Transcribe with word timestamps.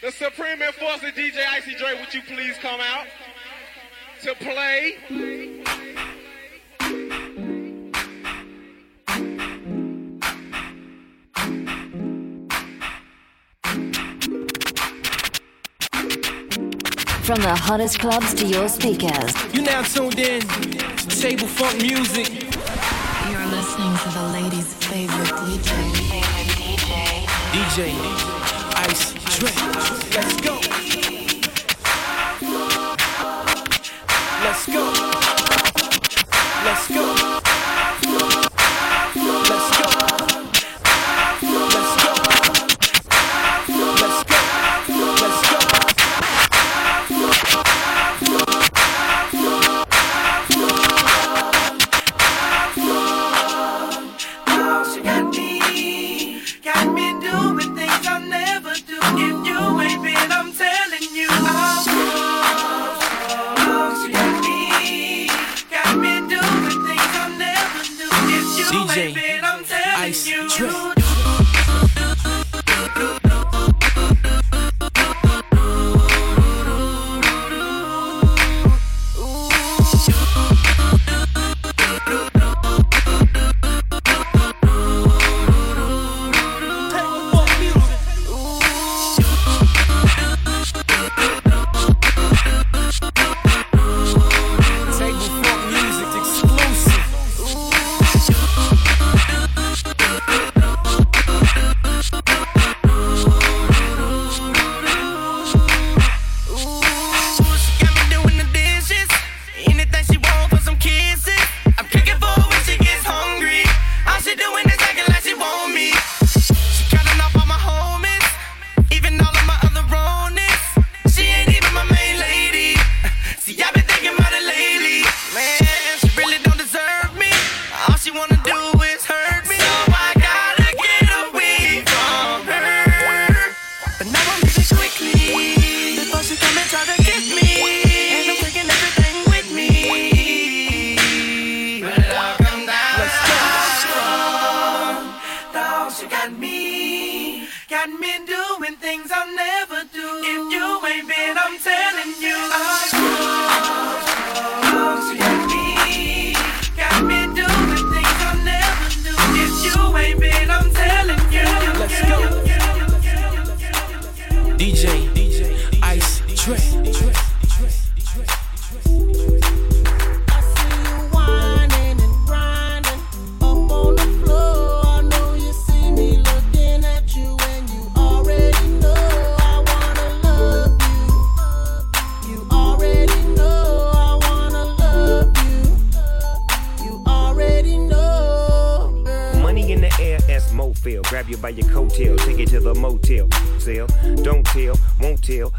The 0.00 0.12
Supreme 0.12 0.62
Enforcer 0.62 1.10
DJ 1.10 1.44
Icy 1.54 1.74
Dre, 1.74 1.98
would 1.98 2.14
you 2.14 2.22
please 2.22 2.56
come 2.58 2.78
out 2.78 3.06
to 4.22 4.32
play? 4.36 4.94
From 17.24 17.40
the 17.42 17.56
hottest 17.56 17.98
clubs 17.98 18.34
to 18.34 18.46
your 18.46 18.68
speakers. 18.68 19.52
You're 19.52 19.64
now 19.64 19.82
tuned 19.82 20.20
in 20.20 20.42
to 20.42 20.46
Tablefunk 20.46 21.82
Muzik. 21.82 22.30
You're 23.28 23.46
listening 23.46 23.96
to 23.98 24.08
the 24.10 24.28
ladies' 24.32 24.74
favorite 24.74 25.26
DJ. 25.26 25.72
DJ. 26.54 27.26
DJ. 27.52 28.38
Ice. 28.88 29.17
Let's 29.40 30.40
go. 30.40 30.77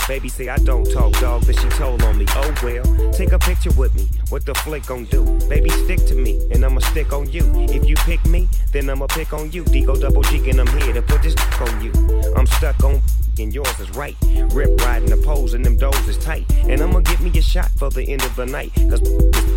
Baby 0.10 0.28
say 0.28 0.50
I 0.50 0.58
don't 0.58 0.92
talk 0.92 1.14
dog, 1.20 1.46
but 1.46 1.56
she 1.56 1.70
told 1.70 2.02
on 2.02 2.18
me. 2.18 2.26
Oh 2.30 2.52
well, 2.64 3.14
take 3.14 3.32
a 3.32 3.38
picture 3.38 3.72
with 3.74 3.94
me. 3.94 4.10
What 4.30 4.44
the 4.44 4.56
flick 4.56 4.88
gon' 4.88 5.06
do? 5.06 5.24
Baby 5.48 5.70
stick 5.70 6.04
to 6.08 6.16
me, 6.16 6.42
and 6.52 6.66
I'ma 6.66 6.80
stick 6.80 7.14
on 7.14 7.30
you. 7.30 7.44
If 7.70 7.88
you 7.88 7.96
pick 7.96 8.26
me, 8.26 8.50
then 8.72 8.90
I'ma 8.90 9.06
pick 9.06 9.34
on 9.34 9.52
you. 9.52 9.64
Digo 9.66 10.02
double 10.02 10.24
G, 10.24 10.50
and 10.50 10.62
I'm 10.62 10.80
here 10.80 10.94
to 10.94 11.04
put 11.04 11.22
this 11.22 11.36
on 11.62 11.84
you. 11.84 11.92
I'm 12.36 12.48
stuck 12.48 12.84
on 12.84 13.04
and 13.38 13.54
yours 13.54 13.80
is 13.80 13.92
right. 13.92 14.16
Rip 14.52 14.82
riding 14.82 15.12
the 15.12 15.18
poles 15.18 15.54
and 15.54 15.64
them 15.64 15.78
doors 15.78 16.08
is 16.08 16.18
tight. 16.18 16.52
And 16.68 16.82
I'ma 16.82 17.02
give 17.02 17.22
me 17.22 17.30
a 17.38 17.42
shot 17.44 17.70
for 17.78 17.92
the 17.92 18.04
end 18.04 18.24
of 18.24 18.36
the 18.36 18.48
night. 18.48 18.74
Cause 18.90 19.04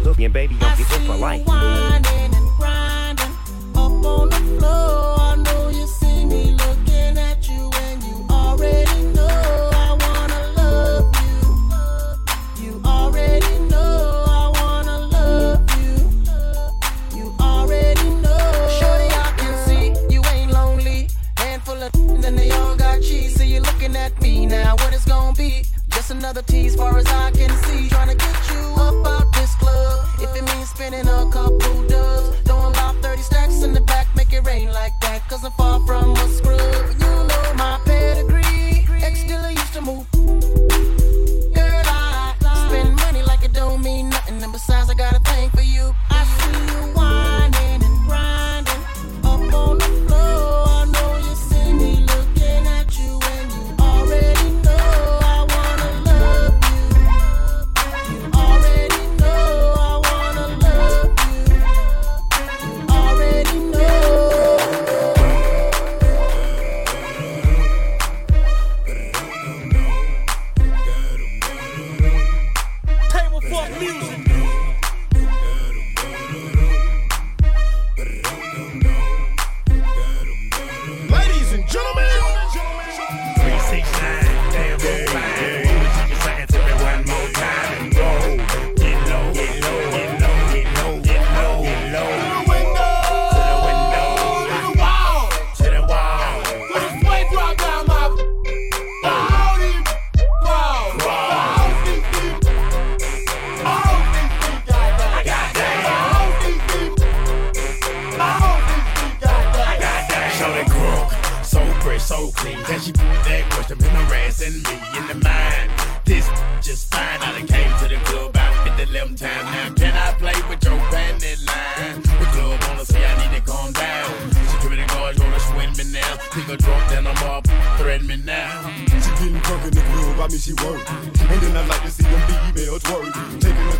looking 0.04 0.30
baby, 0.32 0.54
don't 0.58 0.76
get 0.76 0.86
for 1.06 1.16
life. 1.16 1.46
Winding 1.46 2.34
and 2.34 2.48
grinding 2.58 3.34
up 3.74 4.04
on 4.04 4.28
the 4.28 4.58
floor. 4.58 5.11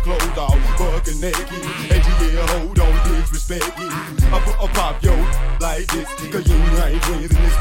Clothes 0.03 0.37
off, 0.37 0.59
fucking 0.77 1.21
naked. 1.21 1.47
And 1.47 2.03
she 2.03 2.35
yeah, 2.35 2.45
hold 2.47 2.77
on, 2.77 2.91
disrespect 3.07 3.63
it. 3.63 4.33
I 4.33 4.39
put 4.43 4.55
a 4.59 4.67
pop 4.73 5.01
yo 5.01 5.15
like 5.61 5.87
this, 5.87 6.09
cause 6.29 6.45
you 6.45 6.55
ain't 6.83 7.01
twins 7.03 7.31
in 7.31 7.41
this. 7.41 7.57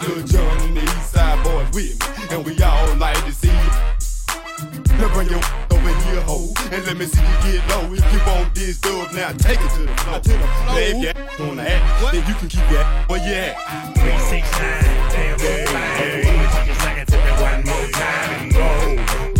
Lil 0.00 0.26
Jon 0.26 0.60
and 0.62 0.76
the 0.78 0.82
East 0.82 1.12
Side 1.12 1.38
Boyz 1.44 1.74
with 1.74 2.00
me, 2.00 2.34
and 2.34 2.46
we 2.46 2.62
all 2.62 2.96
like 2.96 3.22
to 3.26 3.32
see 3.32 3.48
you. 3.48 3.70
Now 4.96 5.12
bring 5.12 5.28
your 5.28 5.40
over 5.70 5.92
here, 6.08 6.22
ho, 6.22 6.48
and 6.72 6.86
let 6.86 6.96
me 6.96 7.04
see 7.04 7.20
you 7.20 7.60
get 7.60 7.68
low. 7.68 7.92
If 7.92 8.10
you 8.10 8.20
want 8.26 8.54
this 8.54 8.78
dub, 8.80 9.12
now 9.12 9.32
take 9.32 9.60
it 9.60 9.70
to 9.76 9.82
the 9.82 9.94
floor. 10.00 10.20
To 10.20 10.32
the 10.32 10.38
floor. 10.38 10.78
If 10.78 10.96
you 11.04 11.44
on 11.44 11.56
the 11.56 11.70
act, 11.70 12.12
then 12.12 12.26
you 12.26 12.34
can 12.36 12.48
keep 12.48 12.64
that 12.72 13.06
where 13.10 13.20
you 13.20 13.34
at. 13.34 13.54
Three, 13.98 14.18
six, 14.32 14.50
nine, 14.58 14.84
damn, 15.12 15.38
yeah, 15.38 15.66
fine. 15.68 16.24
Woman, 16.24 16.68
you 16.68 16.74
second 16.80 17.06
to 17.08 17.16
me 17.18 17.32
one 17.36 17.64
more 17.66 17.90
time 17.92 18.30
and 18.40 19.39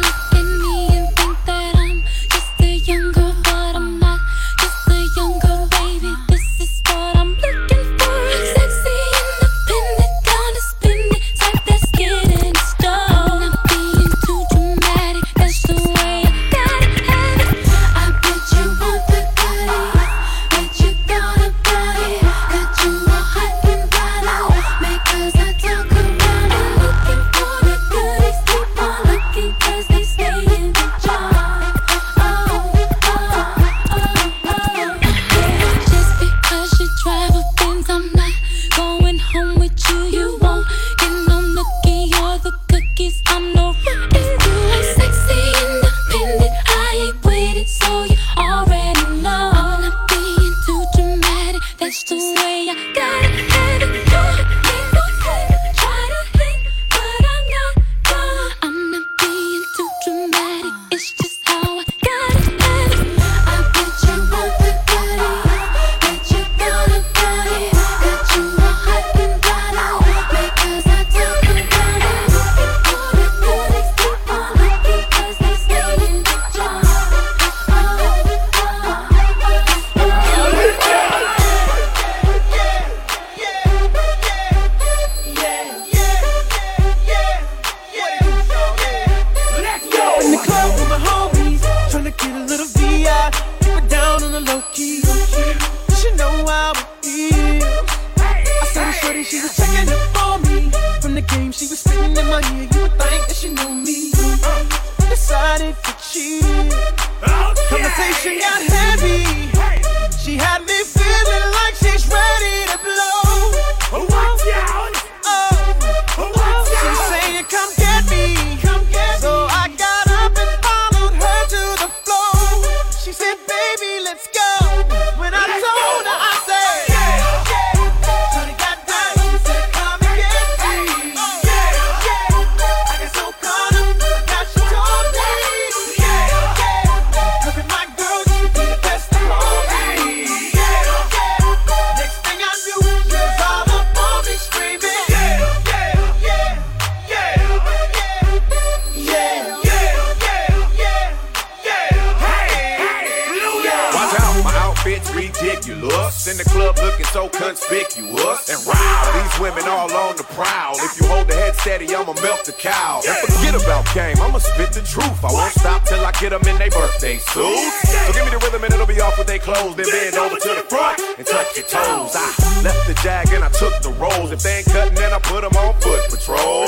I'ma 162.01 162.17
melt 162.25 162.45
the 162.45 162.51
cow. 162.51 162.99
And 163.05 163.29
forget 163.29 163.53
about 163.53 163.85
game, 163.93 164.17
I'ma 164.17 164.39
spit 164.39 164.73
the 164.73 164.81
truth. 164.81 165.21
I 165.21 165.29
won't 165.29 165.53
stop 165.53 165.85
till 165.85 166.01
I 166.01 166.11
get 166.17 166.33
them 166.33 166.41
in 166.49 166.57
their 166.57 166.73
birthday 166.73 167.21
suits. 167.21 167.77
So 167.85 168.09
give 168.13 168.25
me 168.25 168.33
the 168.33 168.41
rhythm 168.41 168.63
and 168.63 168.73
it'll 168.73 168.89
be 168.89 168.99
off 168.99 169.19
with 169.19 169.27
they 169.27 169.37
clothes. 169.37 169.75
Then 169.77 169.85
bend 169.85 170.17
over 170.17 170.41
to 170.41 170.51
the 170.57 170.65
front 170.65 170.97
and 171.21 171.27
touch 171.27 171.53
your 171.53 171.69
toes. 171.69 172.17
I 172.17 172.25
left 172.65 172.89
the 172.89 172.97
jag 173.05 173.29
and 173.37 173.43
I 173.45 173.49
took 173.53 173.77
the 173.85 173.93
rolls. 174.01 174.31
If 174.31 174.41
they 174.41 174.65
ain't 174.65 174.73
cutting, 174.73 174.95
then 174.95 175.13
I 175.13 175.19
put 175.19 175.45
them 175.45 175.53
on 175.53 175.77
foot 175.77 176.01
patrol. 176.09 176.65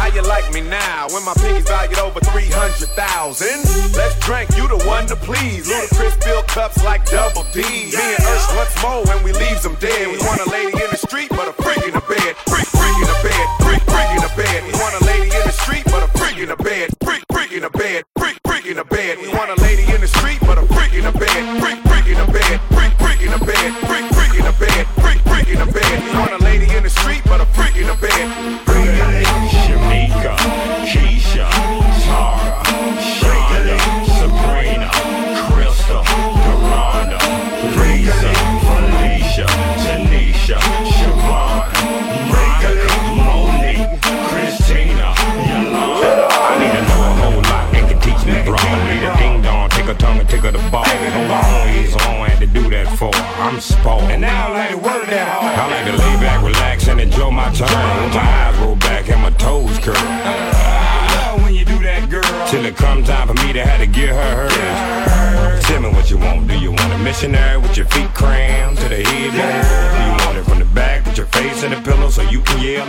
How 0.00 0.08
you 0.08 0.22
like 0.22 0.48
me 0.52 0.60
now 0.60 1.08
when 1.12 1.24
my 1.24 1.34
pinky's 1.36 1.68
valued 1.68 1.98
over 1.98 2.20
300,000? 2.20 2.96
Let's 3.96 4.16
drink, 4.24 4.48
you 4.56 4.68
the 4.68 4.80
one 4.88 5.04
to 5.12 5.16
please. 5.16 5.68
Ludacris 5.68 6.16
fill 6.24 6.42
cups 6.44 6.82
like 6.84 7.04
double 7.04 7.44
D. 7.52 7.60
Me 7.60 8.00
and 8.16 8.24
Ursh 8.24 8.56
once 8.56 8.72
more 8.80 9.04
when 9.04 9.20
we 9.24 9.32
leaves 9.32 9.62
them 9.62 9.76
dead. 9.76 10.08
We 10.08 10.16
want 10.24 10.40
a 10.40 10.48
lady 10.48 10.72
in 10.72 10.88
the 10.88 10.96
street, 10.96 11.28
but 11.30 11.48
a 11.48 11.52
freak 11.60 11.84
in 11.84 11.92
the 11.92 12.04
bed. 12.08 12.32
In 16.46 16.56
the 16.56 16.62
bed. 16.62 16.95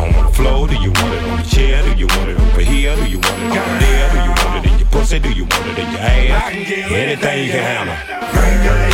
On 0.03 0.25
the 0.25 0.33
floor, 0.33 0.69
do 0.69 0.75
you 0.75 0.93
want 0.93 1.15
it 1.15 1.23
on 1.25 1.39
the 1.39 1.49
chair? 1.49 1.83
Do 1.83 1.99
you 1.99 2.07
want 2.07 2.29
it 2.31 2.41
over 2.41 2.61
here? 2.61 2.97
Do 2.97 3.07
you 3.07 3.19
want 3.19 3.43
it 3.43 3.57
over 3.57 3.79
there? 3.79 4.11
Do 4.13 4.19
you 4.19 4.31
want 4.31 4.67
it 4.67 4.73
in 4.73 4.79
your 4.79 4.89
pussy? 4.89 5.19
Do 5.19 5.33
you 5.33 5.45
want 5.45 5.67
it 5.67 5.79
in 5.79 5.91
your 5.91 6.01
ass? 6.01 6.53
Anything 6.53 7.45
you 7.45 7.53
can 7.53 7.89
handle. 7.89 8.94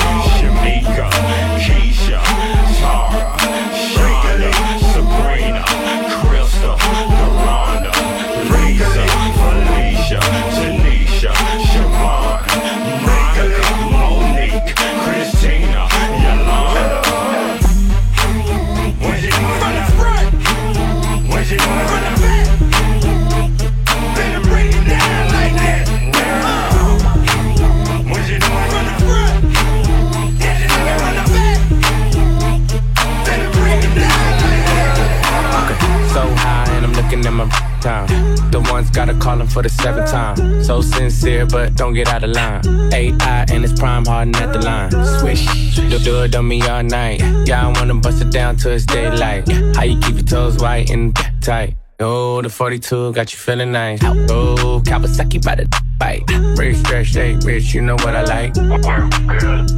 For 39.50 39.62
the 39.62 39.68
seventh 39.68 40.10
time. 40.10 40.62
So 40.62 40.80
sincere, 40.80 41.46
but 41.46 41.74
don't 41.74 41.94
get 41.94 42.08
out 42.08 42.24
of 42.24 42.30
line. 42.30 42.62
AI 42.92 43.44
and 43.50 43.64
it's 43.64 43.78
prime 43.78 44.04
harden 44.04 44.34
at 44.36 44.52
the 44.52 44.60
line. 44.60 44.90
Swish, 45.18 45.74
do, 45.74 45.98
do 45.98 46.22
it 46.22 46.34
on 46.34 46.46
me 46.48 46.62
all 46.62 46.82
night. 46.82 47.20
Yeah, 47.46 47.66
I 47.66 47.72
wanna 47.72 47.94
bust 47.94 48.22
it 48.22 48.30
down 48.30 48.56
till 48.56 48.72
it's 48.72 48.86
daylight. 48.86 49.48
How 49.76 49.82
you 49.82 49.98
keep 50.00 50.14
your 50.14 50.24
toes 50.24 50.58
white 50.58 50.90
and 50.90 51.16
tight? 51.40 51.74
Oh, 52.02 52.40
the 52.40 52.48
42 52.48 53.12
got 53.12 53.30
you 53.30 53.38
feeling 53.38 53.72
nice. 53.72 54.00
Oh, 54.02 54.80
Kawasaki 54.84 55.44
by 55.44 55.56
the 55.56 55.82
bite. 55.98 56.22
Rich, 56.58 56.78
stretch, 56.78 57.08
stay 57.08 57.36
rich, 57.44 57.74
you 57.74 57.82
know 57.82 57.96
what 57.96 58.16
I 58.16 58.22
like. 58.22 58.54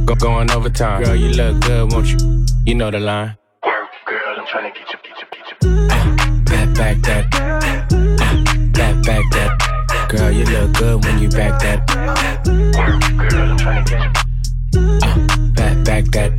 Go 0.05 0.15
going 0.15 0.49
overtime. 0.51 1.03
Girl, 1.03 1.15
you 1.15 1.29
look 1.29 1.59
good, 1.61 1.91
won't 1.91 2.07
you? 2.07 2.45
You 2.65 2.75
know 2.75 2.91
the 2.91 2.99
line. 3.01 3.35
Girl, 4.05 4.39
I'm 4.39 4.47
trying 4.47 4.71
to 4.71 4.79
get 4.79 4.89
you, 4.93 4.99
get 5.03 5.19
you, 5.19 5.27
get 5.31 5.63
you. 5.63 5.87
Back, 6.45 6.75
back 6.75 7.01
that. 7.01 7.62
Girl, 10.13 10.31
you 10.31 10.45
look 10.45 10.73
good 10.73 11.03
when 11.03 11.17
you 11.17 11.27
back 11.29 11.59
that. 11.63 11.89
You. 12.45 12.71
Back, 15.53 15.83
back 15.83 16.05
that. 16.11 16.31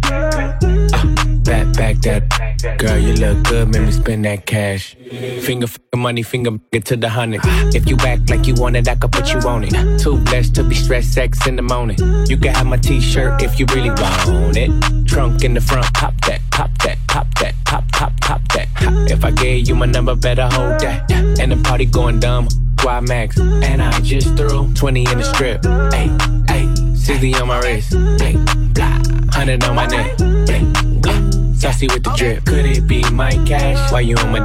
Uh, 0.95 1.07
back, 1.43 1.67
back 1.75 1.97
that. 2.03 2.79
Girl, 2.79 2.97
you 2.97 3.15
look 3.15 3.43
good, 3.43 3.69
make 3.71 3.83
me 3.83 3.91
spend 3.91 4.25
that 4.27 4.47
cash. 4.47 4.95
Finger, 4.95 5.67
finger 5.67 5.97
money, 5.97 6.23
finger 6.23 6.53
get 6.71 6.85
to 6.85 6.97
the 6.97 7.09
hundred. 7.09 7.41
If 7.75 7.89
you 7.91 7.97
act 8.07 8.31
like 8.31 8.47
you 8.47 8.55
want 8.55 8.77
it, 8.77 8.87
I 8.87 8.95
could 8.95 9.11
put 9.11 9.33
you 9.33 9.41
on 9.41 9.65
it. 9.65 9.99
Too 9.99 10.19
blessed 10.19 10.55
to 10.55 10.63
be 10.63 10.77
stressed, 10.77 11.13
sex 11.13 11.45
in 11.49 11.57
the 11.57 11.63
morning. 11.63 11.99
You 12.29 12.37
can 12.37 12.55
have 12.55 12.67
my 12.67 12.77
t-shirt 12.77 13.43
if 13.43 13.59
you 13.59 13.67
really 13.75 13.91
want 13.91 14.57
it. 14.57 14.71
Trunk 15.09 15.43
in 15.43 15.53
the 15.55 15.61
front, 15.61 15.93
pop 15.95 16.15
that, 16.29 16.41
pop 16.53 16.71
that, 16.85 16.99
pop 17.09 17.27
that, 17.41 17.57
pop, 17.65 17.91
pop, 17.91 18.13
pop 18.21 18.41
that. 18.53 18.69
If 19.11 19.25
I 19.25 19.33
gave 19.33 19.67
you 19.67 19.75
my 19.75 19.87
number, 19.87 20.15
better 20.15 20.49
hold 20.49 20.79
that. 20.81 21.11
And 21.41 21.51
the 21.51 21.57
party 21.57 21.87
going 21.87 22.21
dumb. 22.21 22.47
Why 22.85 23.01
max? 23.01 23.39
And 23.41 23.83
I 23.83 23.99
just 24.01 24.37
threw 24.37 24.71
20 24.75 25.11
in 25.11 25.17
the 25.17 25.25
strip. 25.25 25.65
Hey, 25.91 26.13
hey, 26.53 26.95
60 26.95 27.35
on 27.37 27.49
my 27.49 27.59
wrist. 27.61 27.95
Hey, 28.21 28.37
blah, 28.75 29.01
100 29.33 29.65
on 29.65 29.75
my 29.75 29.87
neck. 29.87 30.19
Bling, 30.19 30.77
uh, 31.09 31.55
saucy 31.55 31.89
with 31.89 32.05
the 32.05 32.13
drip. 32.15 32.45
Could 32.45 32.67
it 32.67 32.87
be 32.87 33.03
my 33.11 33.31
cash? 33.47 33.91
Why 33.91 34.01
you 34.01 34.17
on 34.17 34.33
my 34.33 34.41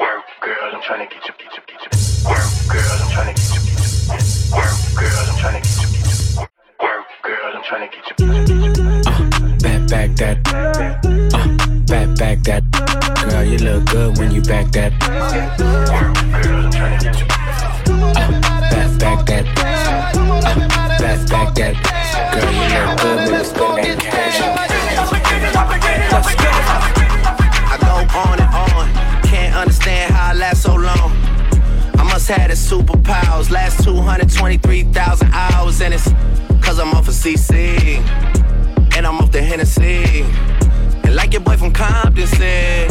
Work, 0.00 0.24
girl, 0.40 0.70
I'm 0.72 0.80
trying 0.80 1.06
to 1.06 1.14
get 1.14 1.28
you, 1.28 1.34
get 1.36 1.52
you, 1.52 1.62
get 1.66 1.82
you. 1.84 2.30
Work, 2.30 2.48
girl, 2.72 2.96
I'm 2.96 3.10
trying 3.12 3.34
to 3.34 3.42
get 3.42 3.54
you, 3.54 3.60
get 3.60 3.76
you. 3.76 4.56
Work, 4.56 4.76
girl, 4.96 5.26
I'm 5.28 5.36
trying 5.36 5.60
to 5.60 5.68
get 5.68 5.76
you, 5.76 5.88
get 5.92 6.08
you. 6.16 6.40
Work, 6.80 7.06
girl, 7.22 7.52
I'm 7.56 7.62
trying 7.62 7.84
to 7.84 7.94
get 7.94 8.04
you, 8.08 8.16
get 8.16 8.48
you, 8.48 8.72
get 8.72 9.06
you. 9.06 9.56
back, 9.60 9.80
back 9.86 10.16
that? 10.16 10.36
Uh, 10.48 10.96
back, 11.84 12.08
back 12.16 12.38
that. 12.48 12.62
Girl, 13.28 13.44
you 13.44 13.58
look 13.58 13.84
good 13.90 14.16
when 14.16 14.30
you 14.30 14.40
back 14.40 14.72
that. 14.72 14.98
Girl, 16.42 16.64
I'm 16.64 16.70
trying 16.70 16.98
to 16.98 17.04
get 17.04 17.20
you. 17.20 17.45
Back, 17.86 19.28
back 21.28 21.54
that. 21.54 21.74
Cash. 24.00 24.40
I 27.68 27.76
go 27.80 27.94
on 28.18 28.40
and 28.40 28.50
on. 28.54 29.22
Can't 29.22 29.54
understand 29.54 30.14
how 30.14 30.30
I 30.30 30.34
last 30.34 30.62
so 30.62 30.74
long. 30.74 31.12
I 31.98 32.02
must 32.04 32.28
have 32.28 32.50
superpowers. 32.50 33.50
Last 33.50 33.84
223,000 33.84 35.30
hours, 35.32 35.80
and 35.80 35.94
it's 35.94 36.10
cause 36.60 36.78
I'm 36.80 36.92
off 36.94 37.08
of 37.08 37.14
CC. 37.14 37.78
And 38.96 39.06
I'm 39.06 39.18
off 39.18 39.30
the 39.30 39.42
Hennessy. 39.42 40.24
And 41.04 41.14
like 41.14 41.32
your 41.32 41.42
boy 41.42 41.56
from 41.56 41.72
Compton 41.72 42.26
said, 42.26 42.90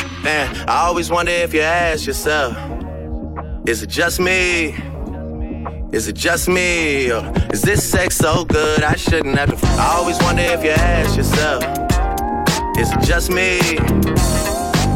Man, 0.23 0.69
I 0.69 0.85
always 0.85 1.09
wonder 1.09 1.31
if 1.31 1.51
you 1.51 1.61
ask 1.61 2.05
yourself, 2.05 2.55
is 3.65 3.81
it 3.81 3.89
just 3.89 4.19
me? 4.19 4.75
Is 5.91 6.07
it 6.07 6.15
just 6.15 6.47
me? 6.47 7.11
Or 7.11 7.33
is 7.51 7.63
this 7.63 7.83
sex 7.83 8.17
so 8.17 8.45
good 8.45 8.83
I 8.83 8.95
shouldn't 8.95 9.35
have 9.39 9.59
to? 9.59 9.67
I 9.81 9.95
always 9.97 10.19
wonder 10.21 10.43
if 10.43 10.63
you 10.63 10.71
ask 10.71 11.17
yourself, 11.17 11.63
is 12.77 12.91
it 12.91 13.01
just 13.01 13.31
me? 13.31 13.57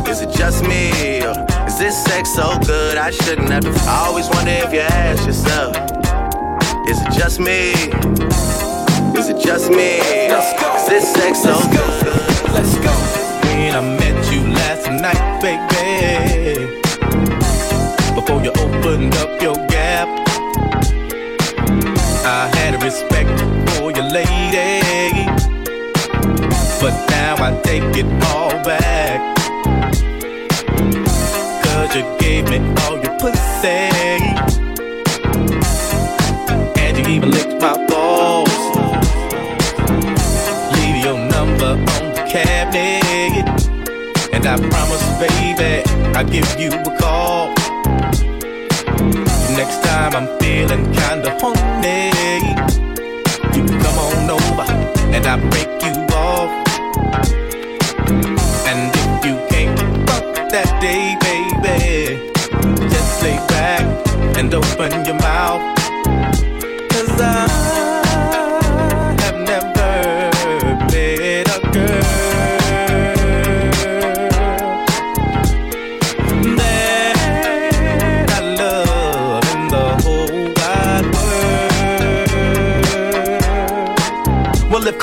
Is 0.08 0.22
it 0.22 0.30
just 0.30 0.64
me? 0.64 1.24
Or 1.26 1.34
is 1.66 1.80
this 1.80 2.04
sex 2.06 2.32
so 2.36 2.60
good 2.60 2.98
I 2.98 3.10
shouldn't 3.10 3.50
have 3.50 3.64
to? 3.64 3.74
I 3.90 4.06
always 4.06 4.30
wonder 4.30 4.52
if 4.52 4.72
you 4.72 4.82
ask 4.82 5.26
yourself, 5.26 5.76
is 6.88 7.02
it 7.02 7.12
just 7.12 7.40
me? 7.40 7.72
Is 9.18 9.30
it 9.30 9.44
just 9.44 9.72
me? 9.72 9.98
Is 9.98 10.88
this 10.88 11.12
sex 11.14 11.42
so 11.42 11.58
good? 11.72 12.54
Let's 12.54 12.78
go. 12.78 14.05
When 14.86 15.04
I 15.04 15.14
met 15.42 15.44
you 15.44 15.68
baby. 15.72 16.86
up 19.18 19.42
your 19.42 19.56
gap. 19.68 20.08
I 22.26 22.50
had 22.56 22.76
a 22.76 22.78
respect 22.78 23.30
for 23.72 23.92
your 23.92 24.08
lady, 24.10 25.26
but 26.80 26.94
now 27.10 27.36
I 27.38 27.60
take 27.64 27.98
it 27.98 28.06
all 28.26 28.52
back. 28.64 29.20
Cause 31.64 31.96
you 31.96 32.04
gave 32.20 32.50
me 32.50 32.58
all 32.84 32.98
your 33.04 33.18
pussy, 33.20 34.25
I 44.48 44.58
promise, 44.58 45.04
baby, 45.18 45.82
I'll 46.16 46.24
give 46.24 46.60
you 46.60 46.70
a 46.70 46.98
call. 47.00 47.48
Next 49.58 49.82
time 49.84 50.14
I'm 50.14 50.28
feeling 50.40 50.86
kinda 50.94 51.36
horny, 51.42 52.12
you 53.56 53.66
come 53.82 53.98
on 53.98 54.30
over 54.30 54.72
and 55.16 55.26
I'll 55.26 55.42
break 55.50 55.72
you 55.82 55.96
off. 56.14 56.52
And 58.70 58.94
if 58.94 59.26
you 59.26 59.36
can't 59.50 59.80
fuck 60.08 60.50
that 60.52 60.70
day, 60.80 61.18
baby, 61.26 62.32
just 62.88 63.24
lay 63.24 63.38
back 63.48 63.86
and 64.38 64.54
open 64.54 65.06
your 65.06 65.20
mouth. 65.22 65.64
Cause 66.92 67.20
I 67.20 67.55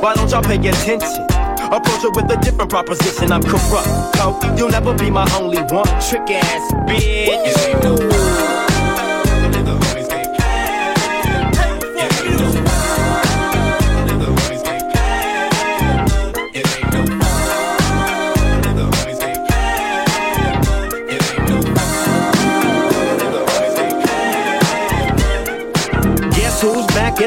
Why 0.00 0.14
don't 0.14 0.30
y'all 0.30 0.42
pay 0.42 0.56
attention? 0.56 1.26
Approach 1.72 2.02
her 2.02 2.10
with 2.10 2.30
a 2.30 2.38
different 2.40 2.70
proposition. 2.70 3.32
I'm 3.32 3.42
corrupt, 3.42 4.16
ho. 4.16 4.38
You'll 4.56 4.70
never 4.70 4.94
be 4.94 5.10
my 5.10 5.28
only 5.34 5.58
one. 5.62 5.86
Trick 6.00 6.30
ass 6.30 6.72
bitch. 6.86 8.27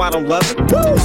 I 0.00 0.10
don't 0.10 0.28
love 0.28 0.44
it. 0.50 0.58
Woo! 0.70 0.96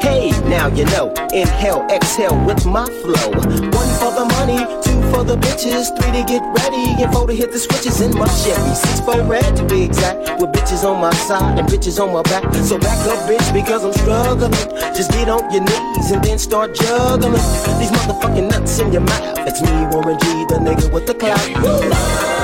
Hey, 0.00 0.30
now 0.48 0.68
you 0.68 0.84
know. 0.86 1.12
Inhale, 1.32 1.86
exhale 1.90 2.38
with 2.46 2.64
my 2.66 2.86
flow. 2.86 3.30
One 3.30 3.90
for 4.00 4.10
the 4.14 4.26
money, 4.38 4.58
two 4.82 5.00
for 5.12 5.24
the 5.24 5.36
bitches, 5.36 5.94
three 5.96 6.12
to 6.12 6.24
get 6.26 6.42
ready, 6.62 7.02
and 7.02 7.12
four 7.12 7.26
to 7.26 7.34
hit 7.34 7.52
the 7.52 7.58
switches 7.58 8.00
in 8.00 8.16
my 8.16 8.26
Chevy. 8.26 8.74
Six 8.74 9.00
for 9.00 9.22
red 9.22 9.56
to 9.56 9.64
be 9.66 9.82
exact, 9.82 10.40
with 10.40 10.50
bitches 10.52 10.84
on 10.84 11.00
my 11.00 11.12
side 11.12 11.58
and 11.58 11.68
bitches 11.68 12.02
on 12.02 12.12
my 12.12 12.22
back. 12.22 12.42
So 12.64 12.78
back 12.78 12.98
up, 13.06 13.28
bitch, 13.28 13.52
because 13.52 13.84
I'm 13.84 13.92
struggling. 13.92 14.52
Just 14.94 15.10
get 15.12 15.28
on 15.28 15.50
your 15.52 15.62
knees 15.62 16.10
and 16.10 16.22
then 16.24 16.38
start 16.38 16.74
juggling. 16.74 17.32
These 17.78 17.92
motherfucking 17.92 18.50
nuts 18.50 18.78
in 18.80 18.92
your 18.92 19.02
mouth. 19.02 19.38
It's 19.46 19.60
me, 19.62 19.70
Warren 19.92 20.18
G, 20.18 20.26
the 20.48 20.58
nigga 20.58 20.92
with 20.92 21.06
the 21.06 21.14
clout. 21.14 22.37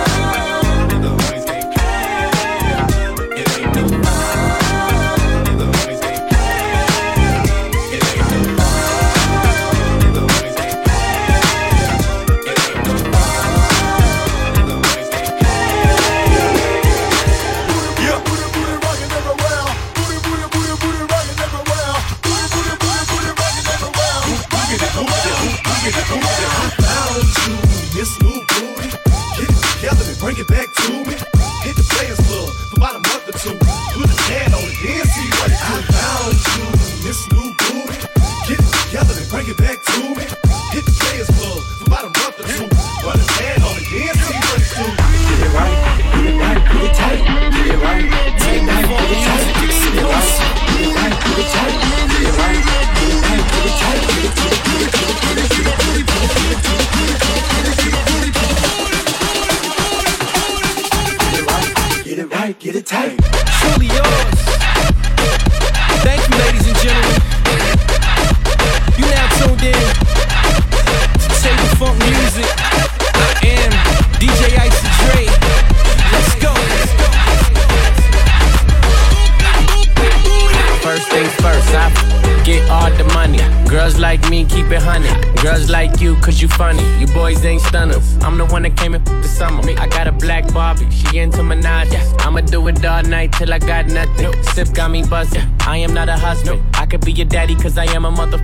Stunners. 87.75 88.17
I'm 88.23 88.39
the 88.39 88.47
one 88.47 88.63
that 88.63 88.77
came 88.77 88.95
in 88.95 89.03
the 89.03 89.25
summer. 89.25 89.63
I 89.79 89.89
got 89.89 90.07
a 90.07 90.13
black 90.13 90.45
Barbie, 90.55 90.89
she 90.91 91.19
into 91.19 91.39
Minaj. 91.39 91.91
I'ma 92.21 92.41
do 92.43 92.69
it 92.69 92.85
all 92.85 93.03
night 93.03 93.33
till 93.33 93.53
I 93.53 93.59
got 93.59 93.87
nothing. 93.87 94.31
Sip 94.55 94.73
got 94.73 94.93
me 94.93 95.03
buzzing. 95.03 95.43
I 95.61 95.79
am 95.79 95.93
not 95.93 96.09
a 96.09 96.17
husband. 96.17 96.63
I 96.75 96.87
could 96.87 97.05
be 97.05 97.13
your 97.13 97.27
daddy, 97.27 97.57
cause 97.57 97.77
I 97.77 97.87
am 97.97 98.05
a 98.05 98.13
mother. 98.13 98.39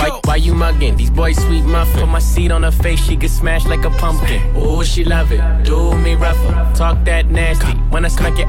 Why, 0.00 0.20
why 0.24 0.36
you 0.36 0.54
mugging? 0.54 0.96
These 0.96 1.10
boys 1.10 1.38
sweet 1.42 1.64
muffin. 1.64 2.00
Put 2.00 2.08
my 2.08 2.18
seat 2.18 2.50
on 2.50 2.62
her 2.62 2.70
face, 2.70 3.00
she 3.00 3.16
get 3.16 3.30
smashed 3.30 3.68
like 3.68 3.84
a 3.84 3.90
pumpkin. 3.90 4.40
Ooh, 4.56 4.84
she 4.84 5.02
love 5.02 5.32
it. 5.32 5.40
Do 5.64 5.96
me 5.96 6.14
rougher. 6.14 6.52
Talk 6.76 7.04
that 7.06 7.30
nasty. 7.30 7.72
When 7.92 8.04
I 8.04 8.08
smack 8.08 8.38
it, 8.38 8.48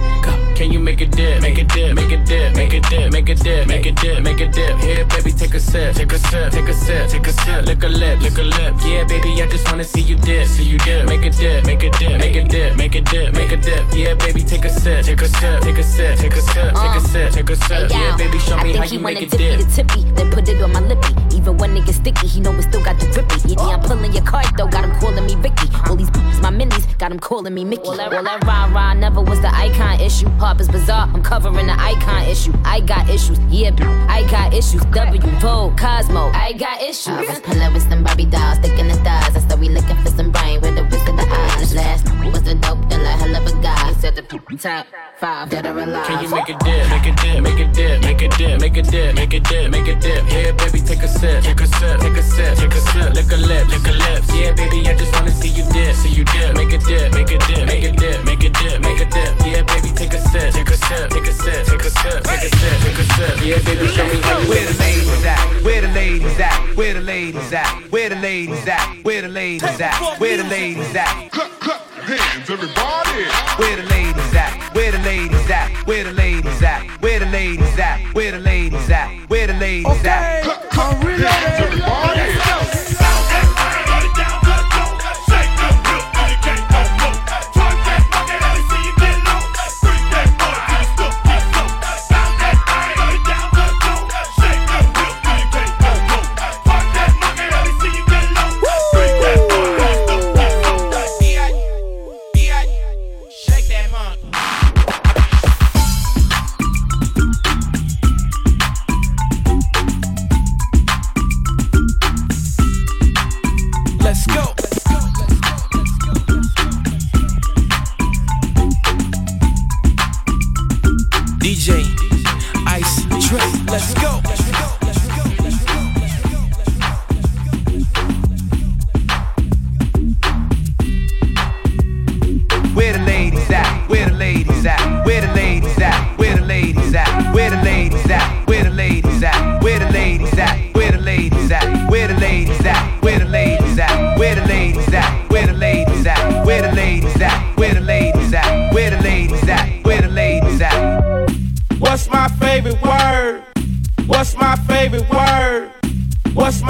Can 0.59 0.73
you 0.73 0.79
make 0.81 0.99
it 0.99 1.11
dip? 1.11 1.41
Make 1.41 1.57
it 1.57 1.69
dip. 1.69 1.95
Make 1.95 2.11
it 2.11 2.25
dip. 2.25 2.53
Make 2.53 2.73
it 2.73 2.83
dip. 2.89 3.13
Make 3.13 3.29
it 3.29 3.39
dip. 3.39 3.65
Make 3.65 3.85
it 3.85 3.95
dip. 3.95 4.21
Make 4.21 4.41
it 4.41 4.51
dip. 4.51 4.77
Here, 4.79 5.05
baby, 5.05 5.31
take 5.31 5.53
a 5.53 5.59
sip. 5.59 5.95
Take 5.95 6.11
a 6.11 6.19
sip. 6.19 6.51
Take 6.51 6.67
a 6.67 6.73
sip. 6.73 7.07
Take 7.07 7.27
a 7.27 7.31
sip. 7.31 7.65
Lick 7.65 7.81
a 7.81 7.87
lip. 7.87 8.19
Lick 8.19 8.37
a 8.37 8.41
lip. 8.41 8.75
Yeah, 8.83 9.05
baby, 9.05 9.41
I 9.41 9.47
just 9.47 9.65
wanna 9.71 9.85
see 9.85 10.01
you 10.01 10.17
dip. 10.17 10.45
See 10.47 10.65
you 10.65 10.77
dip. 10.79 11.07
Make 11.07 11.23
it 11.23 11.37
dip. 11.37 11.65
Make 11.65 11.83
it 11.83 11.93
dip. 11.97 12.19
Make 12.19 12.35
it 12.35 12.49
dip. 12.49 12.75
Make 12.75 12.93
it 12.93 13.05
dip. 13.05 13.33
Make 13.33 13.53
it 13.53 13.61
dip. 13.61 13.85
Yeah, 13.93 14.15
baby, 14.15 14.43
take 14.43 14.65
a 14.65 14.69
sip. 14.69 15.05
Take 15.05 15.21
a 15.21 15.29
sip. 15.29 15.61
Take 15.61 15.77
a 15.77 15.83
sip. 15.83 16.17
Take 16.19 16.33
a 16.33 16.41
sip. 16.41 16.73
Take 16.75 16.95
a 16.95 16.99
sip. 17.07 17.31
Take 17.31 17.49
a 17.51 17.55
sip. 17.55 17.89
Yeah, 17.89 18.17
baby, 18.17 18.37
show 18.39 18.57
me 18.57 18.73
I 18.73 18.75
how 18.75 18.81
think 18.81 18.91
he 18.91 18.95
you 18.97 19.01
make 19.01 19.15
wanna 19.15 19.27
it 19.27 19.31
dip 19.31 19.39
me 19.39 19.55
dip. 19.55 19.65
the 19.65 19.71
tippy, 19.71 20.11
then 20.11 20.29
put 20.29 20.49
it 20.49 20.61
on 20.61 20.73
my 20.73 20.81
lippy. 20.81 21.15
Even 21.37 21.57
when 21.57 21.77
it 21.77 21.85
gets 21.85 21.99
sticky, 21.99 22.27
he 22.27 22.41
know 22.41 22.51
it 22.51 22.63
still 22.63 22.83
got 22.83 22.99
the 22.99 23.05
drippy. 23.13 23.47
Yeah, 23.47 23.55
yeah, 23.63 23.75
I'm 23.75 23.79
pulling 23.79 24.11
your 24.11 24.25
card 24.25 24.47
though, 24.57 24.67
got 24.67 24.83
him 24.83 24.91
calling 24.99 25.25
me 25.25 25.35
Vicky. 25.35 25.69
All 25.87 25.95
these 25.95 26.09
b****s, 26.09 26.41
my 26.41 26.51
minis, 26.51 26.83
got 26.97 27.13
him 27.13 27.19
calling 27.19 27.53
me 27.53 27.63
Mickey. 27.63 27.87
Well, 27.87 27.95
that, 27.95 28.11
well, 28.11 28.23
that 28.23 28.43
rah 28.43 28.65
rah 28.73 28.93
never 28.93 29.21
was 29.21 29.39
the 29.39 29.55
icon 29.55 30.01
issue. 30.01 30.27
Harper's 30.49 30.67
Bazaar, 30.67 31.07
I'm 31.13 31.21
covering 31.21 31.67
the 31.67 31.79
icon 31.79 32.23
issue. 32.23 32.51
I 32.65 32.79
got 32.79 33.07
issues, 33.07 33.38
yeah, 33.51 33.69
I 34.09 34.27
got 34.31 34.51
issues. 34.51 34.83
W, 34.83 35.21
Vogue, 35.38 35.77
Cosmo, 35.77 36.31
I 36.33 36.53
got 36.53 36.81
issues. 36.81 37.09
I 37.09 37.21
was 37.21 37.39
pulling 37.41 37.71
with 37.71 37.88
some 37.88 38.03
Barbie 38.03 38.25
dolls, 38.25 38.57
sticking 38.57 38.88
the 38.88 38.95
stars. 38.95 39.35
I 39.35 39.41
started 39.45 39.69
looking 39.69 39.97
for 39.97 40.09
some 40.09 40.31
brain 40.31 40.59
with 40.59 40.75
a 40.75 40.83
whisk 40.85 41.07
of 41.07 41.17
the 41.17 41.27
eyes. 41.29 41.75
Last 41.75 42.05
night 42.05 42.33
was 42.33 42.47
a 42.47 42.55
dope 42.55 42.81
dealer, 42.89 43.05
hell 43.05 43.35
of 43.35 43.45
a 43.45 43.62
guy. 43.62 43.93
He 43.93 44.01
Said 44.01 44.15
the 44.15 44.23
top 44.57 44.88
five 45.19 45.51
that 45.51 45.67
are 45.67 45.77
alive. 45.77 46.07
Can 46.07 46.23
you 46.23 46.29
make 46.31 46.49
it 46.49 46.57
dip? 46.65 46.89
Make 46.89 47.05
it 47.05 47.15
dip. 47.21 47.43
Make 47.43 47.59
it 47.59 47.73
dip. 47.73 48.01
Make 48.01 48.21
it 48.23 48.31
dip. 48.38 48.59
Make 48.59 48.77
it 48.77 48.89
dip. 48.89 49.15
Make 49.15 49.33
it 49.35 49.43
dip. 49.43 49.69
Make 49.69 49.88
it 49.88 50.01
dip. 50.01 50.23
Yeah, 50.31 50.51
baby, 50.57 50.81
take 50.81 51.03
a 51.03 51.07
sip. 51.07 51.43
Take 51.43 51.62
a 51.62 51.67
sip. 51.67 51.99
Take 51.99 52.17
a 52.17 52.23
sip. 52.23 52.57
Take 52.57 52.73
a 52.73 52.81
sip. 52.89 53.13
Lick 53.13 53.31
a 53.31 53.38
lip. 53.38 53.67
Lick 53.69 53.85
a 53.85 53.91
lip. 53.91 54.23
Yeah, 54.33 54.51
baby, 54.53 54.88
I 54.89 54.95
just 54.97 55.13
wanna 55.13 55.31
see 55.31 55.49
you 55.49 55.63
dip. 55.69 55.93
See 55.95 56.09
you 56.09 56.23
dip. 56.25 56.55
Make 56.55 56.73
it 56.73 56.81
dip. 56.88 57.13
Make 57.13 57.29
it 57.29 57.43
dip. 57.45 57.67
Make 57.67 57.83
it 57.83 57.97
dip. 57.97 58.25
Make 58.25 58.43
it 58.43 58.53
dip. 58.53 58.81
Make 58.81 59.01
it 59.01 59.12
dip. 59.12 59.29
Yeah, 59.45 59.62
baby, 59.62 59.93
take 59.93 60.13
a 60.13 60.21
sip. 60.31 60.38
Take 60.39 60.69
a 60.69 60.78
sip. 60.78 61.10
Take 61.10 61.28
a 61.28 61.34
sip. 61.34 61.65
Take 61.65 61.82
a 61.82 61.89
sip. 61.89 62.23
Take 62.23 62.43
a 62.43 62.49
sip. 62.49 62.78
Take 62.82 62.97
a 62.97 63.04
sip. 63.13 63.45
Yeah, 63.45 63.60
baby, 63.65 63.88
show 63.88 64.08
me 64.08 64.21
how 64.21 64.39
you 64.39 64.49
Where 64.49 64.65
the 64.65 64.80
ladies 64.80 65.25
at? 65.25 65.63
Where 65.63 65.82
the 65.82 65.88
ladies 65.89 66.39
at? 66.39 66.75
Where 66.78 66.93
the 66.93 67.02
ladies 67.02 67.54
at? 67.54 67.91
Where 67.91 68.10
the 68.10 68.15
ladies 68.15 68.67
at? 68.67 69.04
Where 69.04 69.21
the 69.21 69.28
ladies 69.28 69.82
at? 69.82 70.19
Where 70.19 70.38
the 70.38 70.43
ladies 70.45 70.95
at? 70.95 71.32
Clap, 71.32 71.52
clap 71.60 71.82
hands, 72.10 72.49
everybody. 72.49 73.23
Where 73.62 73.75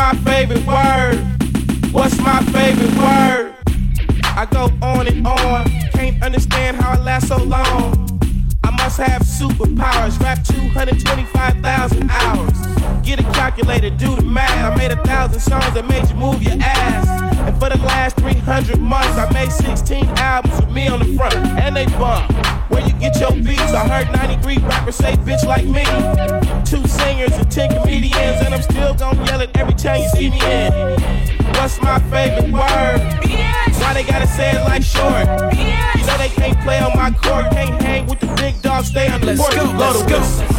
my 0.10 0.15
favorite 0.24 0.65
word? 0.65 1.93
What's 1.93 2.17
my 2.19 2.41
favorite 2.45 2.95
word? 2.98 3.54
I 4.24 4.48
go 4.50 4.72
on 4.82 5.08
and 5.08 5.28
on, 5.28 5.69
can't 5.93 6.24
understand 6.24 6.78
how 6.78 6.93
I 6.93 6.98
last 6.98 7.28
so 7.28 7.38
long. 7.38 8.19
I 8.63 8.72
must 8.72 8.98
have 8.98 9.22
superpowers, 9.22 10.19
rap 10.19 10.43
225,000 10.43 12.10
hours. 12.10 13.06
Get 13.06 13.19
a 13.19 13.24
calculator, 13.34 13.91
do 13.91 14.15
the 14.15 14.24
math. 14.24 14.74
I 14.74 14.76
made 14.76 14.91
a 14.91 15.04
thousand 15.04 15.41
songs 15.41 15.74
that 15.76 15.88
made 15.88 16.10
you 16.10 16.15
move 16.15 16.41
your 16.41 16.58
ass. 16.60 17.08
And 17.48 17.60
for 17.60 17.69
the 17.69 17.78
last 17.78 18.17
300 18.17 18.80
months, 18.80 19.15
I 19.15 19.32
made 19.32 19.52
16 19.52 20.06
albums 20.17 20.60
with 20.60 20.72
me 20.72 20.88
on 20.88 21.00
the 21.02 21.15
front, 21.17 21.36
and 21.36 21.76
they 21.76 21.86
bump. 21.86 22.59
Where 22.70 22.86
you 22.86 22.94
get 22.94 23.20
your 23.20 23.32
beats? 23.32 23.74
I 23.74 23.88
heard 23.88 24.16
93 24.16 24.58
rappers 24.60 24.96
say 24.96 25.14
bitch 25.18 25.44
like 25.46 25.66
me. 25.66 25.84
Two 26.64 26.88
singers 26.88 27.34
and 27.34 27.52
10 27.52 27.82
comedians, 27.82 28.42
and 28.46 28.54
I'm 28.54 28.62
still 28.62 28.94
gonna 28.94 29.26
yell 29.26 29.42
it 29.42 29.50
every 29.58 29.74
time 29.74 30.02
you 30.02 30.10
see 30.10 30.30
me 30.30 30.40
in. 30.40 30.72
What's 31.56 31.82
my 31.82 32.00
favorite 32.12 32.52
word? 32.54 33.00
Why 33.82 33.94
they 33.94 34.04
gotta 34.04 34.28
say 34.28 34.52
it 34.52 34.64
like 34.66 34.84
short? 34.84 35.26
You 35.98 36.06
know 36.06 36.18
they 36.18 36.30
can't 36.30 36.60
play 36.62 36.80
on 36.80 36.96
my 36.96 37.12
court, 37.12 37.52
can't 37.52 37.82
hang 37.82 38.06
with 38.06 38.20
the 38.20 38.28
big 38.36 38.62
dogs, 38.62 38.90
stay 38.90 39.08
on 39.10 39.20
the 39.22 39.28
Let's 39.28 39.56
go, 39.56 39.64
let's 39.78 40.04
go. 40.04 40.59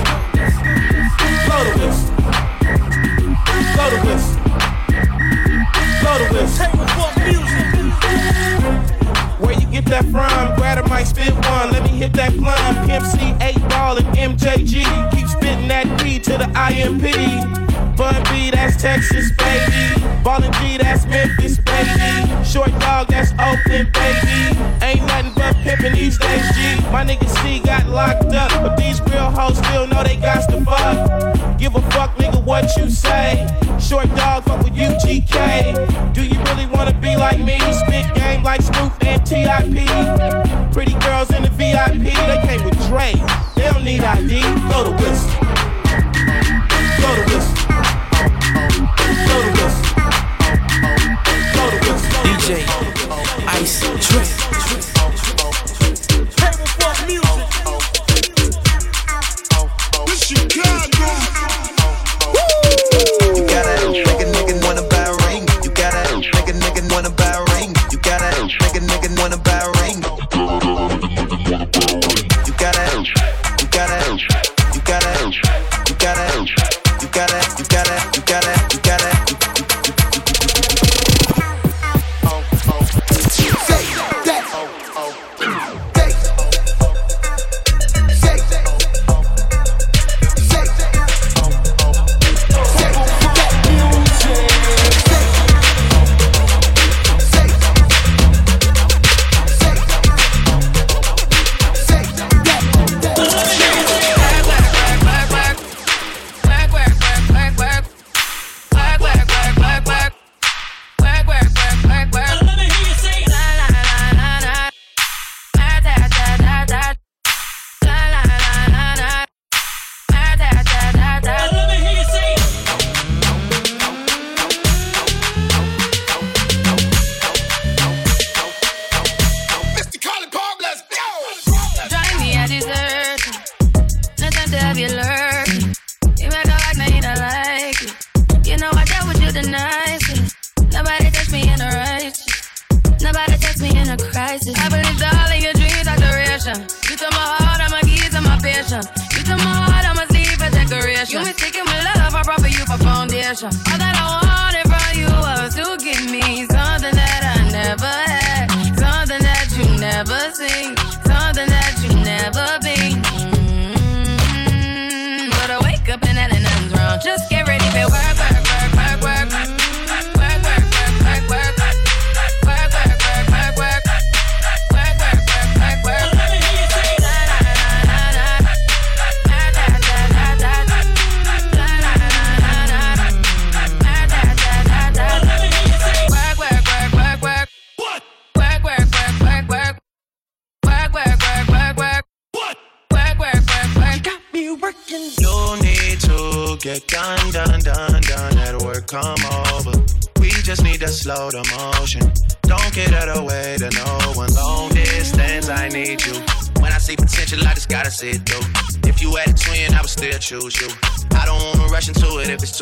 Nigga 27.11 27.29
C 27.43 27.59
got 27.61 27.89
locked 27.89 28.33
up, 28.35 28.51
but 28.63 28.77
these 28.77 29.01
real 29.03 29.31
hoes 29.31 29.59
still 29.59 29.87
know 29.87 30.03
they 30.05 30.17
got 30.17 30.49
to 30.49 30.65
fuck. 30.65 31.59
Give 31.59 31.75
a 31.75 31.83
fuck, 31.91 32.17
nigga, 32.17 32.43
what 32.45 32.77
you 32.77 32.89
say. 32.89 33.47
Short 33.81 34.09
dog, 34.15 34.45
fuck 34.45 34.63
with 34.63 34.75
UGK. 34.75 36.13
Do 36.15 36.25
you 36.25 36.39
really 36.45 36.67
wanna 36.67 36.95
be 37.01 37.17
like 37.17 37.41
me? 37.41 37.59
Spit 37.73 38.15
game 38.15 38.43
like 38.45 38.63
Snoop 38.63 38.93
and 39.05 39.27
TIP. 39.27 39.90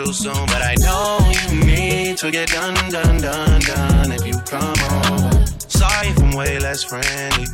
Too 0.05 0.13
soon, 0.13 0.47
but 0.47 0.63
I 0.63 0.77
know 0.79 1.19
you 1.43 1.65
need 1.67 2.19
to 2.19 2.31
get 2.31 2.49
done, 2.51 2.75
done, 2.89 3.21
done, 3.21 3.61
done. 3.61 4.13
If 4.13 4.25
you 4.25 4.35
come 4.47 4.79
over, 4.95 5.45
sorry 5.67 6.09
if 6.09 6.23
I'm 6.23 6.31
way 6.37 6.61
less 6.61 6.85
friendly. 6.85 7.47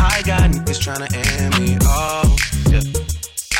I 0.00 0.22
got 0.24 0.48
niggas 0.50 0.80
tryna 0.80 1.12
end 1.12 1.60
me. 1.60 1.76
Oh, 1.82 2.34
yeah. 2.70 2.80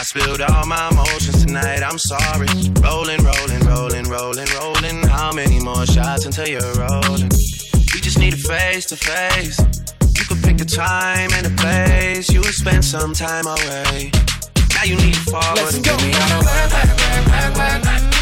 I 0.00 0.02
spilled 0.02 0.40
all 0.40 0.64
my 0.64 0.88
emotions 0.88 1.44
tonight, 1.44 1.82
I'm 1.82 1.98
sorry. 1.98 2.48
Rolling, 2.80 3.22
rolling, 3.22 3.66
rolling, 3.66 4.08
rolling, 4.08 4.48
rolling. 4.56 5.02
How 5.08 5.32
many 5.32 5.60
more 5.60 5.84
shots 5.84 6.24
until 6.24 6.48
you're 6.48 6.74
rolling? 6.74 7.28
We 7.92 8.00
just 8.00 8.18
need 8.18 8.32
a 8.32 8.38
face 8.38 8.86
to 8.86 8.96
face. 8.96 9.58
You 10.16 10.24
could 10.24 10.42
pick 10.42 10.56
the 10.56 10.64
time 10.64 11.28
and 11.34 11.44
the 11.44 11.54
place. 11.60 12.32
You 12.32 12.40
would 12.40 12.54
spend 12.54 12.82
some 12.82 13.12
time 13.12 13.44
away. 13.46 14.10
Now 14.74 14.84
you 14.84 14.96
need 14.96 15.12
to 15.12 15.20
forward 15.20 15.56
Let's 15.56 15.76
and 15.76 15.84
go. 15.84 15.98
give 15.98 16.06
me 16.06 16.14
all 16.14 16.28
the 16.28 16.46
work, 16.48 16.72
work, 16.72 17.56
work, 17.58 17.84
work. 17.84 18.21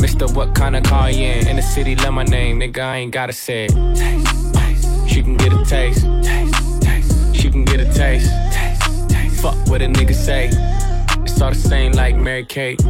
Mister, 0.00 0.26
what 0.28 0.54
kind 0.54 0.76
of 0.76 0.84
car 0.84 1.10
you 1.10 1.24
in? 1.24 1.48
In 1.48 1.56
the 1.56 1.62
city, 1.62 1.96
love 1.96 2.14
my 2.14 2.24
name, 2.24 2.60
nigga, 2.60 2.78
I 2.78 2.96
ain't 2.98 3.12
gotta 3.12 3.32
say 3.32 3.66
it. 3.68 3.72
She 5.08 5.22
can 5.22 5.36
get 5.36 5.52
a 5.52 5.64
taste. 5.64 6.02
She 7.34 7.50
can 7.50 7.64
get 7.64 7.80
a 7.80 7.92
taste. 7.92 8.30
Fuck 9.40 9.56
what 9.68 9.82
a 9.82 9.86
nigga 9.86 10.14
say. 10.14 10.50
It's 11.22 11.40
all 11.40 11.50
the 11.50 11.56
same 11.56 11.92
like 11.92 12.16
Mary 12.16 12.44
Kate. 12.44 12.80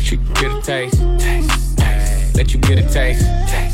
She 0.00 0.16
can 0.16 0.32
get 0.34 0.52
a 0.52 0.60
taste. 0.62 1.00
Let 2.34 2.52
you 2.52 2.60
get 2.60 2.78
a 2.78 2.88
taste. 2.88 3.73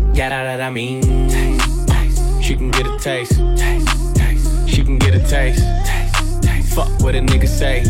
got 0.15 0.31
out 0.31 0.57
that 0.57 0.73
mean. 0.73 1.01
Taste, 1.29 1.87
taste. 1.87 2.43
She 2.43 2.55
can 2.55 2.71
get 2.71 2.85
a 2.85 2.97
taste. 2.99 3.37
taste, 3.57 4.15
taste. 4.15 4.69
She 4.69 4.83
can 4.83 4.97
get 4.99 5.15
a 5.15 5.19
taste. 5.19 5.63
taste, 5.85 6.43
taste. 6.43 6.75
Fuck 6.75 6.89
what 7.01 7.15
a 7.15 7.19
nigga 7.19 7.47
say. 7.47 7.83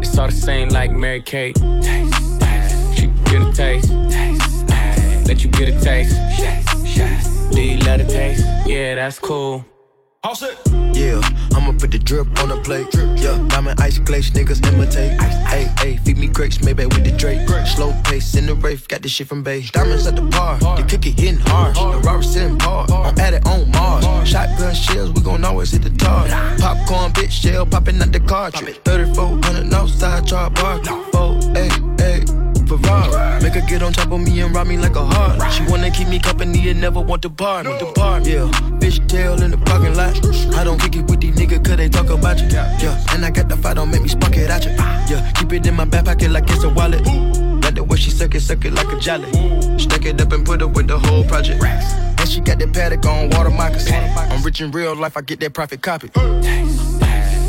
It's 0.00 0.18
all 0.18 0.26
the 0.26 0.32
same 0.32 0.68
like 0.70 0.90
Mary 0.90 1.22
Kate. 1.22 1.56
Taste, 1.56 2.40
taste. 2.40 2.94
She 2.96 3.02
can 3.02 3.24
get 3.24 3.42
a 3.42 3.52
taste. 3.52 3.88
taste, 4.10 4.68
taste. 4.68 5.28
Let 5.28 5.44
you 5.44 5.50
get 5.50 5.68
a 5.68 5.80
taste. 5.80 6.14
Do 7.54 7.62
you 7.62 7.78
love 7.78 7.98
the 7.98 8.06
taste? 8.08 8.44
Yeah, 8.66 8.96
that's 8.96 9.18
cool. 9.18 9.64
All 10.24 10.34
set. 10.34 10.58
Yeah, 10.94 11.20
I'ma 11.54 11.72
put 11.78 11.90
the 11.90 11.98
drip 11.98 12.26
on 12.40 12.48
the 12.48 12.56
plate. 12.62 12.86
Yeah, 13.20 13.36
diamond 13.48 13.78
ice 13.78 13.98
glaze, 13.98 14.30
niggas 14.30 14.66
imitate. 14.66 15.20
Hey, 15.20 15.70
hey, 15.78 15.98
feed 15.98 16.16
me 16.16 16.28
grapes, 16.28 16.62
maybe 16.62 16.86
with 16.86 17.04
the 17.04 17.12
Drake. 17.12 17.46
Slow 17.66 17.92
pace 18.04 18.34
in 18.34 18.46
the 18.46 18.54
rave, 18.54 18.88
got 18.88 19.02
this 19.02 19.12
shit 19.12 19.28
from 19.28 19.42
Bay. 19.42 19.60
Diamonds 19.70 20.06
at 20.06 20.16
the 20.16 20.22
bar, 20.22 20.58
the 20.76 20.86
cookie 20.88 21.10
hitting 21.10 21.40
hard. 21.40 21.76
The 21.76 22.00
Robert 22.08 22.22
sitting 22.22 22.58
hard, 22.58 22.90
I'm 22.90 23.18
at 23.18 23.34
it 23.34 23.46
on 23.46 23.70
Mars. 23.72 24.26
Shotgun 24.26 24.74
shells, 24.74 25.12
we 25.12 25.20
gon' 25.20 25.44
always 25.44 25.72
hit 25.72 25.82
the 25.82 25.90
tar. 25.90 26.26
Popcorn, 26.56 27.12
bitch, 27.12 27.30
shell 27.30 27.66
popping 27.66 28.00
out 28.00 28.10
the 28.10 28.20
cartridge. 28.20 28.80
3400 28.82 29.74
outside, 29.74 30.26
char 30.26 30.48
bar. 30.48 30.82
Four, 31.12 31.38
hey, 31.52 31.68
hey. 31.68 31.83
Ferrari. 32.78 33.42
Make 33.42 33.54
her 33.54 33.66
get 33.68 33.82
on 33.82 33.92
top 33.92 34.12
of 34.12 34.20
me 34.20 34.40
and 34.40 34.54
rob 34.54 34.66
me 34.66 34.76
like 34.78 34.96
a 34.96 35.04
heart. 35.04 35.52
She 35.52 35.62
wanna 35.66 35.90
keep 35.90 36.08
me 36.08 36.18
company 36.18 36.68
and 36.70 36.80
never 36.80 37.00
want 37.00 37.22
to 37.22 37.30
part. 37.30 37.66
Want 37.66 37.80
to 37.80 37.92
part. 37.92 38.26
Yeah, 38.26 38.50
fish 38.78 39.00
tail 39.08 39.42
in 39.42 39.50
the 39.50 39.58
parking 39.58 39.94
lot. 39.94 40.14
I 40.54 40.64
don't 40.64 40.80
kick 40.80 40.96
it 40.96 41.10
with 41.10 41.20
these 41.20 41.34
niggas 41.34 41.64
cause 41.64 41.76
they 41.76 41.88
talk 41.88 42.10
about 42.10 42.40
you. 42.40 42.48
Yeah, 42.48 43.12
and 43.12 43.24
I 43.24 43.30
got 43.30 43.48
the 43.48 43.56
fight, 43.56 43.74
don't 43.74 43.90
make 43.90 44.02
me 44.02 44.08
spark 44.08 44.36
it 44.36 44.50
at 44.50 44.64
you. 44.64 44.72
Yeah, 44.72 45.30
keep 45.32 45.52
it 45.52 45.66
in 45.66 45.74
my 45.74 45.84
back 45.84 46.04
pocket 46.04 46.30
like 46.30 46.44
it's 46.48 46.64
a 46.64 46.68
wallet. 46.68 47.04
Like 47.62 47.74
the 47.74 47.84
way 47.84 47.96
she 47.96 48.10
suck 48.10 48.34
it, 48.34 48.40
suck 48.40 48.64
it 48.64 48.72
like 48.72 48.92
a 48.92 48.98
jelly. 48.98 49.30
Stack 49.78 50.04
it 50.04 50.20
up 50.20 50.32
and 50.32 50.44
put 50.44 50.62
it 50.62 50.70
with 50.70 50.88
the 50.88 50.98
whole 50.98 51.24
project. 51.24 51.62
And 51.62 52.28
she 52.28 52.40
got 52.40 52.58
that 52.58 52.72
paddock 52.72 53.04
on 53.06 53.30
water 53.30 53.50
moccasin. 53.50 53.94
I'm 54.16 54.42
rich 54.42 54.60
in 54.60 54.70
real 54.70 54.94
life, 54.94 55.16
I 55.16 55.22
get 55.22 55.40
that 55.40 55.52
profit 55.52 55.82
copy. 55.82 56.08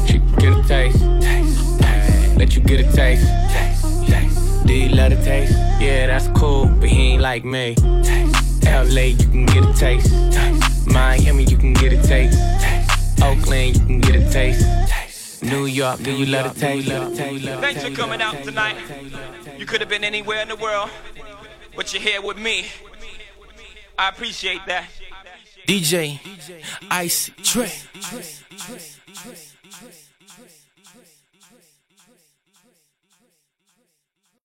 She 0.07 0.19
get 0.19 0.57
a 0.57 0.63
taste. 0.67 0.99
taste, 1.21 1.79
taste. 1.79 2.37
Let 2.37 2.55
you 2.55 2.61
get 2.61 2.79
a 2.79 2.91
taste. 2.91 3.27
taste, 3.51 4.07
taste. 4.07 4.34
Do 4.65 4.73
you 4.73 4.89
love 4.89 5.11
the 5.11 5.23
taste? 5.23 5.53
Yeah, 5.79 6.07
that's 6.07 6.27
cool, 6.39 6.65
but 6.65 6.89
he 6.89 7.13
ain't 7.13 7.21
like 7.21 7.45
me. 7.45 7.75
Taste. 7.75 8.65
LA, 8.65 9.13
you 9.13 9.27
can 9.27 9.45
get 9.45 9.63
a 9.63 9.73
taste. 9.73 10.09
taste. 10.33 10.87
Miami, 10.87 11.43
you 11.43 11.57
can 11.57 11.73
get 11.73 11.93
a 11.93 12.01
taste. 12.01 12.37
taste. 12.61 13.21
Oakland, 13.21 13.77
you 13.77 13.85
can 13.85 13.99
get 14.01 14.15
a 14.15 14.31
taste. 14.31 14.65
taste. 14.87 15.43
New 15.43 15.65
York, 15.67 16.01
do 16.01 16.11
you 16.11 16.25
love 16.25 16.55
the 16.55 16.59
taste? 16.59 16.87
Thanks 17.61 17.83
for 17.83 17.91
coming 17.91 18.21
out 18.21 18.43
tonight. 18.43 18.77
You 19.57 19.67
could 19.67 19.81
have 19.81 19.89
been 19.89 20.03
anywhere 20.03 20.41
in 20.41 20.47
the 20.47 20.55
world, 20.55 20.89
but 21.75 21.93
you're 21.93 22.01
here 22.01 22.21
with 22.21 22.37
me. 22.37 22.65
I 23.99 24.09
appreciate 24.09 24.61
that. 24.65 24.87
DJ, 25.67 26.19
Ice 26.89 27.29
Trey. 27.43 27.71